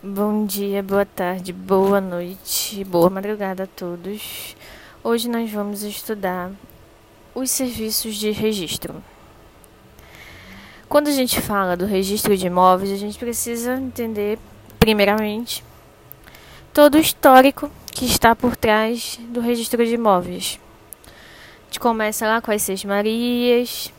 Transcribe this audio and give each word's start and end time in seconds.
Bom 0.00 0.46
dia, 0.46 0.80
boa 0.80 1.04
tarde, 1.04 1.52
boa 1.52 2.00
noite, 2.00 2.84
boa 2.84 3.10
madrugada 3.10 3.64
a 3.64 3.66
todos. 3.66 4.54
Hoje 5.02 5.28
nós 5.28 5.50
vamos 5.50 5.82
estudar 5.82 6.52
os 7.34 7.50
serviços 7.50 8.14
de 8.14 8.30
registro. 8.30 9.02
Quando 10.88 11.08
a 11.08 11.10
gente 11.10 11.40
fala 11.40 11.76
do 11.76 11.84
registro 11.84 12.36
de 12.36 12.46
imóveis, 12.46 12.92
a 12.92 12.96
gente 12.96 13.18
precisa 13.18 13.74
entender, 13.74 14.38
primeiramente, 14.78 15.64
todo 16.72 16.94
o 16.94 17.00
histórico 17.00 17.68
que 17.90 18.04
está 18.04 18.36
por 18.36 18.54
trás 18.54 19.18
do 19.30 19.40
registro 19.40 19.84
de 19.84 19.94
imóveis. 19.94 20.60
A 21.06 21.64
gente 21.64 21.80
começa 21.80 22.24
lá 22.24 22.40
com 22.40 22.52
as 22.52 22.62
Seis 22.62 22.84
Marias, 22.84 23.92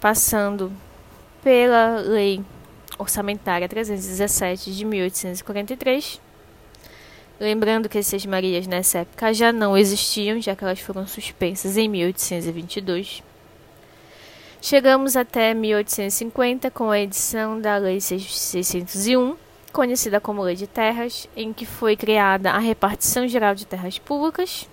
passando 0.00 0.72
pela 1.44 1.98
lei 1.98 2.42
orçamentária 2.98 3.68
317 3.68 4.74
de 4.74 4.84
1843. 4.84 6.20
Lembrando 7.38 7.88
que 7.88 7.98
as 7.98 8.06
Seis 8.06 8.24
Marias 8.24 8.66
nessa 8.66 8.98
época 8.98 9.34
já 9.34 9.52
não 9.52 9.76
existiam, 9.76 10.40
já 10.40 10.54
que 10.54 10.62
elas 10.62 10.80
foram 10.80 11.06
suspensas 11.06 11.76
em 11.76 11.88
1822. 11.88 13.22
Chegamos 14.62 15.14
até 15.16 15.52
1850 15.52 16.70
com 16.70 16.90
a 16.90 16.98
edição 16.98 17.60
da 17.60 17.76
Lei 17.76 18.00
601, 18.00 19.36
conhecida 19.72 20.20
como 20.20 20.42
Lei 20.42 20.54
de 20.54 20.66
Terras, 20.66 21.28
em 21.36 21.52
que 21.52 21.66
foi 21.66 21.96
criada 21.96 22.52
a 22.52 22.58
repartição 22.58 23.28
geral 23.28 23.54
de 23.54 23.66
terras 23.66 23.98
públicas 23.98 24.68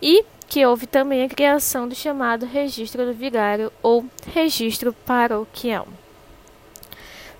e 0.00 0.24
que 0.46 0.64
houve 0.64 0.86
também 0.86 1.24
a 1.24 1.28
criação 1.28 1.88
do 1.88 1.94
chamado 1.94 2.46
Registro 2.46 3.06
do 3.06 3.14
Vigário 3.14 3.72
ou 3.82 4.04
Registro 4.32 4.92
Paroquial. 4.92 5.88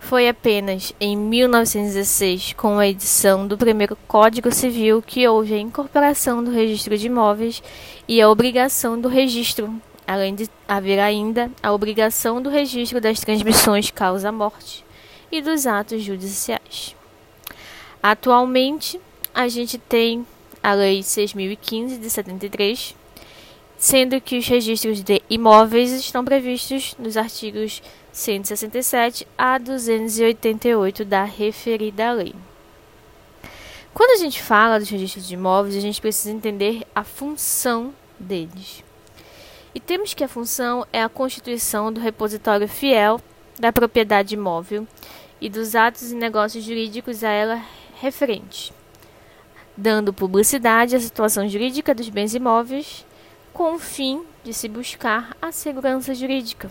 Foi 0.08 0.28
apenas 0.28 0.92
em 1.00 1.16
1916, 1.16 2.52
com 2.52 2.78
a 2.78 2.86
edição 2.86 3.46
do 3.48 3.56
primeiro 3.56 3.96
Código 4.06 4.52
Civil, 4.52 5.02
que 5.02 5.26
houve 5.26 5.54
a 5.54 5.58
incorporação 5.58 6.44
do 6.44 6.50
registro 6.50 6.96
de 6.96 7.06
imóveis 7.06 7.62
e 8.06 8.20
a 8.20 8.28
obrigação 8.28 9.00
do 9.00 9.08
registro 9.08 9.80
além 10.06 10.34
de 10.34 10.48
haver 10.68 10.98
ainda 10.98 11.50
a 11.62 11.72
obrigação 11.72 12.40
do 12.40 12.50
registro 12.50 13.00
das 13.00 13.20
transmissões 13.20 13.90
causa-morte 13.90 14.84
e 15.32 15.40
dos 15.40 15.66
atos 15.66 16.02
judiciais. 16.02 16.94
Atualmente, 18.02 19.00
a 19.34 19.48
gente 19.48 19.78
tem 19.78 20.26
a 20.62 20.74
Lei 20.74 21.00
6.015 21.00 21.98
de 21.98 22.10
73, 22.10 22.94
sendo 23.76 24.20
que 24.20 24.38
os 24.38 24.46
registros 24.46 25.02
de 25.02 25.22
imóveis 25.28 25.92
estão 25.92 26.24
previstos 26.24 26.94
nos 26.98 27.16
artigos 27.16 27.82
167 28.12 29.26
a 29.36 29.58
288 29.58 31.04
da 31.04 31.24
referida 31.24 32.12
lei. 32.12 32.34
Quando 33.92 34.10
a 34.10 34.22
gente 34.22 34.42
fala 34.42 34.78
dos 34.78 34.88
registros 34.88 35.26
de 35.26 35.34
imóveis, 35.34 35.76
a 35.76 35.80
gente 35.80 36.00
precisa 36.00 36.30
entender 36.34 36.82
a 36.94 37.04
função 37.04 37.92
deles. 38.18 38.82
E 39.74 39.80
temos 39.80 40.14
que 40.14 40.24
a 40.24 40.28
função 40.28 40.86
é 40.92 41.02
a 41.02 41.08
constituição 41.08 41.92
do 41.92 42.00
repositório 42.00 42.68
fiel 42.68 43.20
da 43.58 43.72
propriedade 43.72 44.34
imóvel 44.34 44.86
e 45.40 45.48
dos 45.48 45.74
atos 45.74 46.10
e 46.10 46.14
negócios 46.14 46.64
jurídicos 46.64 47.22
a 47.22 47.30
ela 47.30 47.62
referente, 48.00 48.72
dando 49.76 50.12
publicidade 50.12 50.96
à 50.96 51.00
situação 51.00 51.48
jurídica 51.48 51.94
dos 51.94 52.08
bens 52.08 52.34
imóveis 52.34 53.04
com 53.54 53.76
o 53.76 53.78
fim 53.78 54.22
de 54.42 54.52
se 54.52 54.68
buscar 54.68 55.34
a 55.40 55.50
segurança 55.50 56.14
jurídica. 56.14 56.70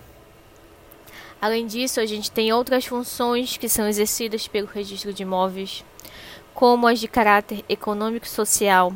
Além 1.42 1.66
disso, 1.66 2.00
a 2.00 2.06
gente 2.06 2.30
tem 2.30 2.54
outras 2.54 2.86
funções 2.86 3.58
que 3.58 3.68
são 3.68 3.88
exercidas 3.88 4.48
pelo 4.48 4.68
registro 4.68 5.12
de 5.12 5.24
imóveis, 5.24 5.84
como 6.54 6.86
as 6.86 7.00
de 7.00 7.08
caráter 7.08 7.64
econômico 7.68 8.26
e 8.26 8.30
social, 8.30 8.94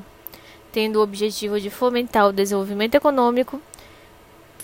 tendo 0.72 0.98
o 0.98 1.02
objetivo 1.02 1.60
de 1.60 1.70
fomentar 1.70 2.28
o 2.28 2.34
desenvolvimento 2.34 2.96
econômico 2.96 3.60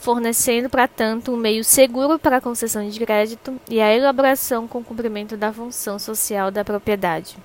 fornecendo, 0.03 0.69
para 0.69 0.85
tanto, 0.85 1.31
um 1.31 1.37
meio 1.37 1.63
seguro 1.63 2.19
para 2.19 2.37
a 2.37 2.41
concessão 2.41 2.85
de 2.85 2.99
crédito 2.99 3.57
e 3.69 3.79
a 3.79 3.95
elaboração 3.95 4.67
com 4.67 4.83
cumprimento 4.83 5.37
da 5.37 5.53
função 5.53 5.97
social 5.97 6.51
da 6.51 6.65
propriedade. 6.65 7.37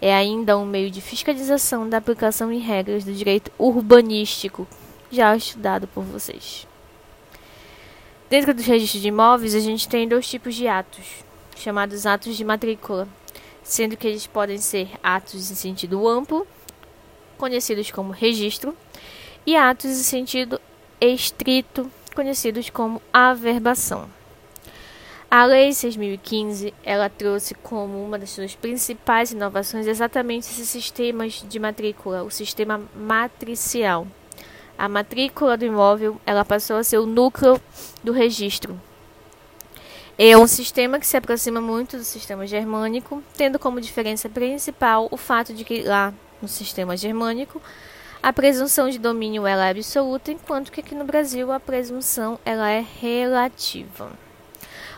É 0.00 0.14
ainda 0.14 0.56
um 0.56 0.64
meio 0.64 0.90
de 0.90 1.02
fiscalização 1.02 1.86
da 1.86 1.98
aplicação 1.98 2.50
em 2.50 2.58
regras 2.58 3.04
do 3.04 3.12
direito 3.12 3.52
urbanístico, 3.58 4.66
já 5.10 5.36
estudado 5.36 5.86
por 5.88 6.04
vocês. 6.04 6.66
Dentro 8.28 8.54
dos 8.54 8.64
registros 8.64 9.02
de 9.02 9.08
imóveis, 9.08 9.54
a 9.54 9.60
gente 9.60 9.88
tem 9.88 10.06
dois 10.06 10.28
tipos 10.28 10.54
de 10.54 10.68
atos, 10.68 11.24
chamados 11.56 12.06
atos 12.06 12.36
de 12.36 12.44
matrícula, 12.44 13.08
sendo 13.62 13.96
que 13.96 14.06
eles 14.06 14.26
podem 14.26 14.58
ser 14.58 14.88
atos 15.02 15.50
em 15.50 15.54
sentido 15.54 16.08
amplo, 16.08 16.46
conhecidos 17.36 17.90
como 17.90 18.12
registro, 18.12 18.76
e 19.44 19.56
atos 19.56 19.90
em 19.90 20.02
sentido 20.02 20.60
estrito, 21.00 21.90
conhecidos 22.14 22.70
como 22.70 23.02
averbação. 23.12 24.08
A 25.30 25.44
Lei 25.44 25.70
6.015 25.70 26.74
ela 26.84 27.08
trouxe 27.08 27.54
como 27.54 28.04
uma 28.04 28.18
das 28.18 28.30
suas 28.30 28.54
principais 28.54 29.30
inovações 29.30 29.86
exatamente 29.86 30.48
esses 30.48 30.68
sistemas 30.68 31.44
de 31.48 31.58
matrícula, 31.60 32.24
o 32.24 32.30
sistema 32.30 32.80
matricial. 32.96 34.06
A 34.80 34.88
matrícula 34.88 35.58
do 35.58 35.66
imóvel 35.66 36.18
ela 36.24 36.42
passou 36.42 36.78
a 36.78 36.82
ser 36.82 36.96
o 36.96 37.04
núcleo 37.04 37.60
do 38.02 38.12
registro. 38.12 38.80
É 40.18 40.38
um 40.38 40.46
sistema 40.46 40.98
que 40.98 41.06
se 41.06 41.18
aproxima 41.18 41.60
muito 41.60 41.98
do 41.98 42.02
sistema 42.02 42.46
germânico, 42.46 43.22
tendo 43.36 43.58
como 43.58 43.78
diferença 43.78 44.26
principal 44.26 45.06
o 45.10 45.18
fato 45.18 45.52
de 45.52 45.64
que 45.64 45.82
lá 45.82 46.14
no 46.40 46.48
sistema 46.48 46.96
germânico 46.96 47.60
a 48.22 48.32
presunção 48.32 48.88
de 48.88 48.98
domínio 48.98 49.46
ela 49.46 49.66
é 49.66 49.70
absoluta, 49.70 50.32
enquanto 50.32 50.72
que 50.72 50.80
aqui 50.80 50.94
no 50.94 51.04
Brasil 51.04 51.52
a 51.52 51.60
presunção 51.60 52.40
ela 52.42 52.70
é 52.70 52.82
relativa. 53.02 54.10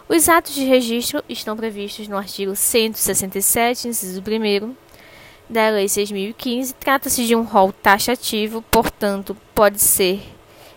Os 0.08 0.28
atos 0.28 0.54
de 0.54 0.62
registro 0.62 1.24
estão 1.28 1.56
previstos 1.56 2.06
no 2.06 2.16
artigo 2.16 2.54
167, 2.54 3.88
inciso 3.88 4.20
1 4.20 4.76
da 5.52 5.68
Lei 5.68 5.86
6.015. 5.86 6.74
Trata-se 6.80 7.26
de 7.26 7.36
um 7.36 7.42
rol 7.42 7.72
taxativo, 7.72 8.62
portanto, 8.70 9.36
pode 9.54 9.80
ser 9.80 10.20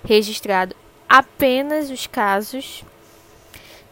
registrado 0.03 0.75
apenas 1.09 1.89
os 1.89 2.05
casos 2.05 2.83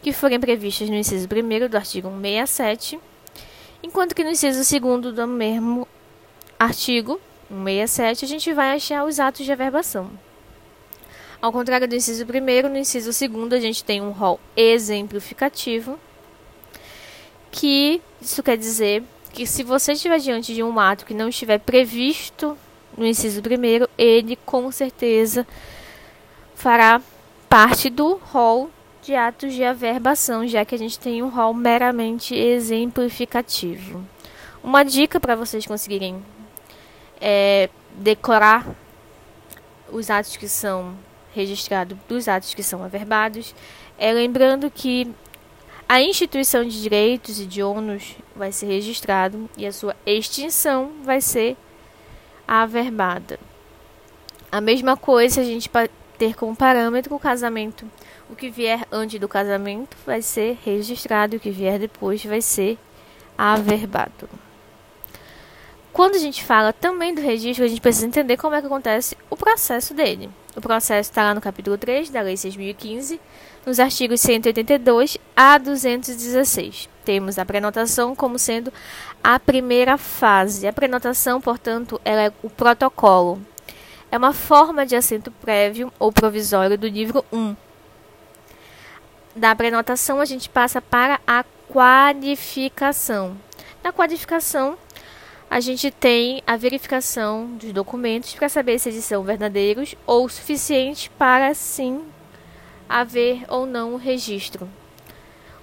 que 0.02 0.12
forem 0.12 0.38
previstos 0.38 0.88
no 0.90 0.96
inciso 0.96 1.26
1 1.26 1.68
do 1.68 1.76
artigo 1.76 2.08
167, 2.10 3.00
enquanto 3.82 4.14
que 4.14 4.22
no 4.22 4.30
inciso 4.30 4.58
2 4.58 5.14
do 5.14 5.26
mesmo 5.26 5.88
artigo 6.58 7.18
167, 7.48 8.24
a 8.24 8.28
gente 8.28 8.52
vai 8.52 8.76
achar 8.76 9.04
os 9.04 9.18
atos 9.18 9.46
de 9.46 9.52
averbação. 9.52 10.10
Ao 11.40 11.50
contrário 11.50 11.88
do 11.88 11.94
inciso 11.94 12.26
primeiro, 12.26 12.68
no 12.68 12.76
inciso 12.76 13.12
segundo 13.12 13.54
a 13.54 13.60
gente 13.60 13.82
tem 13.82 14.00
um 14.00 14.10
rol 14.10 14.38
exemplificativo, 14.56 15.98
que 17.50 18.00
isso 18.20 18.42
quer 18.42 18.58
dizer 18.58 19.02
que 19.34 19.46
se 19.46 19.64
você 19.64 19.92
estiver 19.92 20.18
diante 20.18 20.54
de 20.54 20.62
um 20.62 20.78
ato 20.78 21.04
que 21.04 21.12
não 21.12 21.28
estiver 21.28 21.58
previsto 21.58 22.56
no 22.96 23.04
inciso 23.04 23.42
primeiro, 23.42 23.88
ele 23.98 24.36
com 24.36 24.70
certeza 24.70 25.44
fará 26.54 27.02
parte 27.48 27.90
do 27.90 28.14
rol 28.14 28.70
de 29.02 29.14
atos 29.16 29.52
de 29.52 29.64
averbação, 29.64 30.46
já 30.46 30.64
que 30.64 30.74
a 30.74 30.78
gente 30.78 30.98
tem 30.98 31.20
um 31.20 31.28
rol 31.28 31.52
meramente 31.52 32.34
exemplificativo. 32.34 34.04
Uma 34.62 34.84
dica 34.84 35.18
para 35.18 35.34
vocês 35.34 35.66
conseguirem 35.66 36.24
é, 37.20 37.68
decorar 37.96 38.64
os 39.90 40.10
atos 40.10 40.36
que 40.36 40.48
são 40.48 40.96
registrados 41.34 41.98
dos 42.08 42.28
atos 42.28 42.54
que 42.54 42.62
são 42.62 42.84
averbados, 42.84 43.52
é, 43.98 44.12
lembrando 44.12 44.70
que 44.70 45.12
a 45.88 46.00
instituição 46.00 46.64
de 46.64 46.80
direitos 46.80 47.40
e 47.40 47.46
de 47.46 47.62
ônus 47.62 48.16
vai 48.34 48.50
ser 48.50 48.66
registrado 48.66 49.48
e 49.56 49.66
a 49.66 49.72
sua 49.72 49.94
extinção 50.06 50.92
vai 51.02 51.20
ser 51.20 51.56
averbada. 52.48 53.38
A 54.50 54.60
mesma 54.60 54.96
coisa 54.96 55.40
a 55.40 55.44
gente 55.44 55.70
ter 56.18 56.34
como 56.34 56.56
parâmetro 56.56 57.14
o 57.14 57.18
casamento. 57.18 57.84
O 58.30 58.36
que 58.36 58.48
vier 58.48 58.86
antes 58.90 59.20
do 59.20 59.28
casamento 59.28 59.96
vai 60.06 60.22
ser 60.22 60.58
registrado, 60.64 61.36
o 61.36 61.40
que 61.40 61.50
vier 61.50 61.78
depois 61.78 62.24
vai 62.24 62.40
ser 62.40 62.78
averbado. 63.36 64.28
Quando 65.94 66.16
a 66.16 66.18
gente 66.18 66.42
fala 66.42 66.72
também 66.72 67.14
do 67.14 67.20
registro, 67.20 67.64
a 67.64 67.68
gente 67.68 67.80
precisa 67.80 68.04
entender 68.04 68.36
como 68.36 68.52
é 68.56 68.60
que 68.60 68.66
acontece 68.66 69.16
o 69.30 69.36
processo 69.36 69.94
dele. 69.94 70.28
O 70.56 70.60
processo 70.60 71.08
está 71.08 71.22
lá 71.22 71.32
no 71.32 71.40
capítulo 71.40 71.78
3 71.78 72.10
da 72.10 72.20
Lei 72.20 72.34
6.015, 72.34 73.20
nos 73.64 73.78
artigos 73.78 74.20
182 74.20 75.18
a 75.36 75.56
216. 75.56 76.88
Temos 77.04 77.38
a 77.38 77.46
prenotação 77.46 78.12
como 78.16 78.40
sendo 78.40 78.72
a 79.22 79.38
primeira 79.38 79.96
fase. 79.96 80.66
A 80.66 80.72
prenotação, 80.72 81.40
portanto, 81.40 82.00
é 82.04 82.32
o 82.42 82.50
protocolo. 82.50 83.40
É 84.10 84.18
uma 84.18 84.32
forma 84.32 84.84
de 84.84 84.96
assento 84.96 85.30
prévio 85.30 85.92
ou 85.96 86.10
provisório 86.10 86.76
do 86.76 86.88
livro 86.88 87.24
1. 87.32 87.54
Da 89.36 89.54
prenotação, 89.54 90.20
a 90.20 90.24
gente 90.24 90.48
passa 90.48 90.82
para 90.82 91.20
a 91.24 91.44
qualificação 91.68 93.36
Na 93.80 93.92
qualificação, 93.92 94.76
a 95.54 95.60
gente 95.60 95.88
tem 95.88 96.42
a 96.48 96.56
verificação 96.56 97.46
dos 97.54 97.72
documentos 97.72 98.34
para 98.34 98.48
saber 98.48 98.76
se 98.80 98.88
eles 98.88 99.04
são 99.04 99.22
verdadeiros 99.22 99.94
ou 100.04 100.28
suficientes 100.28 101.06
para 101.16 101.54
sim 101.54 102.02
haver 102.88 103.44
ou 103.46 103.64
não 103.64 103.94
o 103.94 103.96
registro. 103.96 104.68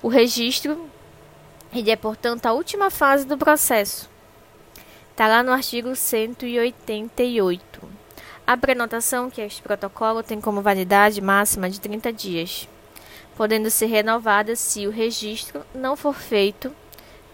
O 0.01 0.07
registro 0.07 0.89
ele 1.73 1.91
é, 1.91 1.97
portanto, 1.97 2.45
a 2.45 2.53
última 2.53 2.89
fase 2.89 3.27
do 3.27 3.37
processo. 3.37 4.09
Está 5.09 5.27
lá 5.27 5.43
no 5.43 5.51
artigo 5.51 5.93
188. 5.93 7.81
A 8.47 8.55
prenotação, 8.55 9.29
que 9.29 9.41
é 9.41 9.45
este 9.45 9.61
protocolo, 9.61 10.23
tem 10.23 10.39
como 10.39 10.61
validade 10.61 11.19
máxima 11.19 11.69
de 11.69 11.81
30 11.81 12.13
dias, 12.13 12.65
podendo 13.35 13.69
ser 13.69 13.87
renovada 13.87 14.55
se 14.55 14.87
o 14.87 14.89
registro 14.89 15.65
não 15.75 15.97
for 15.97 16.15
feito 16.15 16.73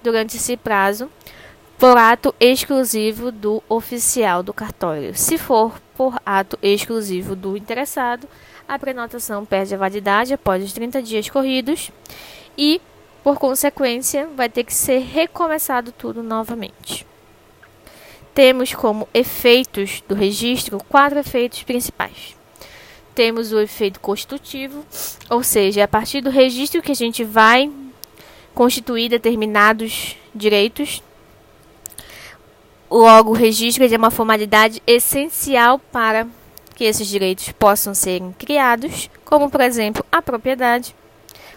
durante 0.01 0.38
esse 0.38 0.57
prazo 0.57 1.07
por 1.77 1.95
ato 1.95 2.33
exclusivo 2.39 3.31
do 3.31 3.62
oficial 3.69 4.41
do 4.41 4.53
cartório. 4.53 5.15
Se 5.15 5.38
for 5.38 5.79
por 5.95 6.19
ato 6.25 6.57
exclusivo 6.62 7.35
do 7.35 7.56
interessado, 7.56 8.27
a 8.68 8.79
prenotação 8.79 9.45
perde 9.45 9.75
a 9.75 9.77
validade 9.77 10.33
após 10.33 10.63
os 10.63 10.74
30 10.74 11.01
dias 11.01 11.29
corridos 11.29 11.91
e, 12.57 12.81
por 13.24 13.38
consequência, 13.38 14.27
vai 14.35 14.50
ter 14.50 14.63
que 14.63 14.74
ser 14.74 15.00
recomeçado 15.00 15.91
tudo 15.91 16.24
novamente. 16.24 17.06
Temos 18.33 18.74
como 18.74 19.07
efeitos 19.13 20.03
do 20.07 20.15
registro 20.15 20.79
quatro 20.89 21.19
efeitos 21.19 21.63
principais. 21.63 22.35
Temos 23.13 23.51
o 23.51 23.59
efeito 23.59 24.00
constitutivo, 24.00 24.85
ou 25.29 25.44
seja, 25.44 25.83
a 25.83 25.88
partir 25.88 26.21
do 26.21 26.29
registro 26.29 26.81
que 26.81 26.91
a 26.91 26.95
gente 26.95 27.24
vai 27.24 27.71
constituir 28.53 29.09
determinados 29.09 30.15
direitos 30.33 31.01
Logo, 32.89 33.31
o 33.31 33.36
registro 33.36 33.84
é 33.84 33.98
uma 33.98 34.10
formalidade 34.10 34.81
essencial 34.88 35.78
para 35.78 36.25
que 36.74 36.86
esses 36.86 37.07
direitos 37.07 37.51
possam 37.51 37.94
ser 37.94 38.22
criados, 38.38 39.10
como, 39.25 39.50
por 39.50 39.60
exemplo, 39.60 40.06
a 40.10 40.22
propriedade. 40.22 40.95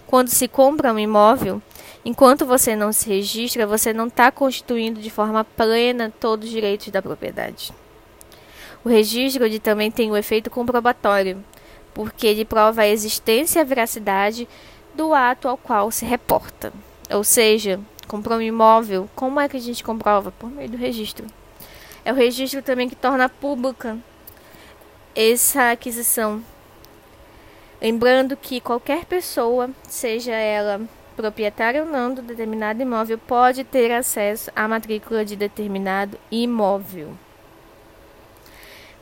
Quando 0.07 0.29
se 0.29 0.49
compra 0.49 0.93
um 0.93 0.99
imóvel, 0.99 1.63
enquanto 2.05 2.45
você 2.45 2.75
não 2.75 2.93
se 2.93 3.09
registra, 3.09 3.65
você 3.65 3.93
não 3.93 4.09
está 4.09 4.33
constituindo 4.33 5.01
de 5.01 5.09
forma 5.09 5.45
plena 5.45 6.13
todos 6.19 6.47
os 6.47 6.51
direitos 6.51 6.89
da 6.89 7.01
propriedade. 7.01 7.73
O 8.85 8.89
registro 8.89 9.45
ele 9.45 9.61
também 9.61 9.91
tem 9.91 10.11
o 10.11 10.17
efeito 10.17 10.51
comprobatório, 10.51 11.45
porque 11.95 12.27
ele 12.27 12.45
prova 12.45 12.83
a 12.83 12.89
existência 12.89 13.61
e 13.61 13.63
a 13.63 13.65
veracidade 13.65 14.49
do 14.95 15.15
ato 15.15 15.47
ao 15.47 15.57
qual 15.57 15.93
se 15.93 16.05
reporta. 16.05 16.73
Ou 17.09 17.23
seja, 17.23 17.79
comprou 18.11 18.39
um 18.39 18.43
imóvel, 18.43 19.09
como 19.15 19.39
é 19.39 19.49
que 19.49 19.57
a 19.57 19.61
gente 19.61 19.85
comprova? 19.85 20.33
Por 20.33 20.51
meio 20.51 20.69
do 20.69 20.77
registro. 20.77 21.25
É 22.05 22.13
o 22.13 22.17
registro 22.17 22.61
também 22.61 22.89
que 22.89 22.97
torna 22.97 23.29
pública 23.29 23.97
essa 25.15 25.71
aquisição. 25.71 26.43
Lembrando 27.81 28.37
que 28.37 28.61
qualquer 28.61 29.05
pessoa, 29.05 29.71
seja 29.89 30.33
ela 30.33 30.81
proprietária 31.15 31.85
ou 31.85 31.89
não 31.89 32.13
do 32.13 32.21
determinado 32.21 32.83
imóvel, 32.83 33.17
pode 33.17 33.63
ter 33.63 33.93
acesso 33.93 34.51
à 34.57 34.67
matrícula 34.67 35.25
de 35.25 35.37
determinado 35.37 36.19
imóvel. 36.33 37.17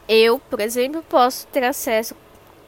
Eu, 0.06 0.38
por 0.38 0.60
exemplo, 0.60 1.02
posso 1.08 1.46
ter 1.46 1.64
acesso 1.64 2.14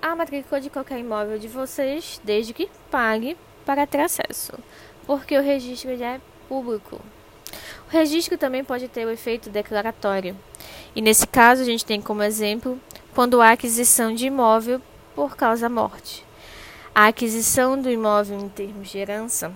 à 0.00 0.16
matrícula 0.16 0.58
de 0.58 0.70
qualquer 0.70 0.98
imóvel 1.00 1.38
de 1.38 1.48
vocês, 1.48 2.18
desde 2.24 2.54
que 2.54 2.70
pague 2.90 3.36
para 3.66 3.86
ter 3.86 4.00
acesso, 4.00 4.52
porque 5.06 5.36
o 5.36 5.42
registro 5.42 5.96
já 5.96 6.14
é 6.14 6.20
público. 6.50 7.00
O 7.86 7.90
registro 7.92 8.36
também 8.36 8.64
pode 8.64 8.88
ter 8.88 9.06
o 9.06 9.10
efeito 9.10 9.48
declaratório, 9.48 10.36
e 10.96 11.00
nesse 11.00 11.28
caso 11.28 11.62
a 11.62 11.64
gente 11.64 11.84
tem 11.84 12.02
como 12.02 12.24
exemplo 12.24 12.78
quando 13.14 13.40
há 13.40 13.52
aquisição 13.52 14.12
de 14.12 14.26
imóvel 14.26 14.82
por 15.14 15.36
causa 15.36 15.62
da 15.62 15.68
morte. 15.68 16.26
A 16.92 17.06
aquisição 17.06 17.80
do 17.80 17.88
imóvel 17.88 18.40
em 18.40 18.48
termos 18.48 18.90
de 18.90 18.98
herança, 18.98 19.52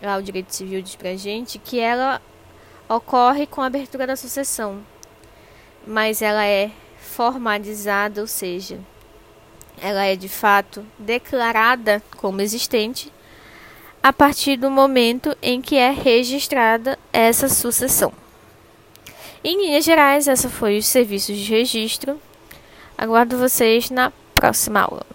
lá 0.00 0.16
o 0.16 0.22
direito 0.22 0.54
civil 0.54 0.80
diz 0.80 0.94
pra 0.94 1.16
gente 1.16 1.58
que 1.58 1.80
ela 1.80 2.22
ocorre 2.88 3.44
com 3.44 3.60
a 3.60 3.66
abertura 3.66 4.06
da 4.06 4.14
sucessão, 4.14 4.80
mas 5.84 6.22
ela 6.22 6.46
é 6.46 6.70
formalizada, 7.00 8.20
ou 8.20 8.26
seja, 8.28 8.78
ela 9.82 10.04
é 10.04 10.14
de 10.14 10.28
fato 10.28 10.86
declarada 10.96 12.00
como 12.16 12.40
existente 12.40 13.12
a 14.02 14.12
partir 14.12 14.56
do 14.56 14.70
momento 14.70 15.36
em 15.42 15.60
que 15.60 15.76
é 15.76 15.90
registrada 15.90 16.98
essa 17.12 17.48
sucessão. 17.48 18.12
Em 19.42 19.56
linhas 19.56 19.84
gerais, 19.84 20.28
essa 20.28 20.48
foi 20.48 20.78
os 20.78 20.86
serviços 20.86 21.36
de 21.36 21.50
registro. 21.50 22.20
Aguardo 22.96 23.38
vocês 23.38 23.90
na 23.90 24.12
próxima 24.34 24.80
aula. 24.80 25.10